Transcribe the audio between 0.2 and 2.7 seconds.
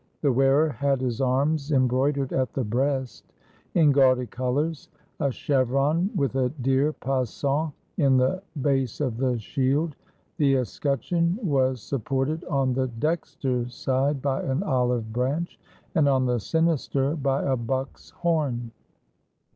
The wearer had his arms embroid ered at the